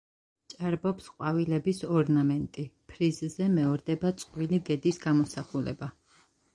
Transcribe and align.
ჭარბობს 0.53 1.09
ყვავილების 1.17 1.83
ორნამენტი, 1.99 2.67
ფრიზზე 2.95 3.53
მეორდება 3.61 4.15
წყვილი 4.25 4.65
გედის 4.73 5.03
გამოსახულება. 5.09 5.97